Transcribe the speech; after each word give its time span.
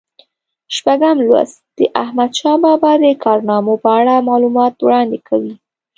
شپږم 0.75 1.17
لوست 1.27 1.57
د 1.77 1.79
احمدشاه 2.03 2.57
بابا 2.63 2.91
د 3.03 3.05
کارنامو 3.23 3.75
په 3.83 3.89
اړه 3.99 4.25
معلومات 4.29 4.73
وړاندې 4.79 5.19
کوي. 5.27 5.53